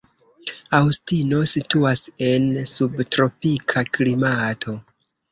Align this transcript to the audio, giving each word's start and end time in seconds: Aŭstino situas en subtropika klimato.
Aŭstino 0.75 1.41
situas 1.51 2.01
en 2.29 2.47
subtropika 2.71 3.83
klimato. 3.99 4.75